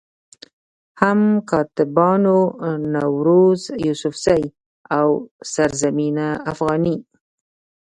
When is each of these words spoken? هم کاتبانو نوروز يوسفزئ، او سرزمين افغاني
هم 1.01 1.19
کاتبانو 1.49 2.39
نوروز 2.93 3.61
يوسفزئ، 3.85 4.43
او 4.97 5.07
سرزمين 5.53 6.17
افغاني 6.51 6.95